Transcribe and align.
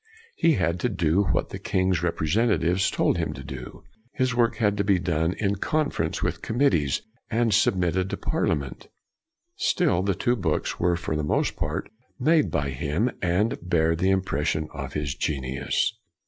He 0.35 0.53
had 0.53 0.79
to 0.79 0.89
do 0.89 1.17
90 1.17 1.19
CRANMER 1.21 1.31
what 1.33 1.49
the 1.49 1.59
king's 1.59 2.01
representatives 2.01 2.89
told 2.89 3.19
him 3.19 3.33
to 3.33 3.43
do. 3.43 3.83
His 4.13 4.33
work 4.33 4.55
had 4.55 4.75
to 4.77 4.83
be 4.83 4.97
done 4.97 5.33
in 5.33 5.57
con 5.57 5.91
ference 5.91 6.23
with 6.23 6.41
committees 6.41 7.03
and 7.29 7.53
submitted 7.53 8.09
to 8.09 8.17
Parliament. 8.17 8.87
Still, 9.57 10.01
the 10.01 10.15
two 10.15 10.35
books 10.35 10.79
were 10.79 10.95
for 10.95 11.15
the 11.15 11.23
most 11.23 11.55
part 11.55 11.91
made 12.19 12.49
by 12.49 12.71
him, 12.71 13.11
and 13.21 13.59
bear 13.61 13.95
the 13.95 14.09
impression 14.09 14.67
of 14.73 14.93
his 14.93 15.13
genius. 15.13 15.93